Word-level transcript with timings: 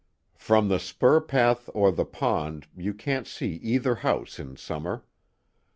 "From 0.39 0.67
the 0.67 0.79
spur 0.79 1.19
path 1.21 1.69
or 1.75 1.91
the 1.91 2.05
pond, 2.05 2.65
you 2.75 2.91
can't 2.91 3.27
see 3.27 3.57
either 3.61 3.93
house 4.01 4.39
in 4.39 4.55
summer. 4.57 5.05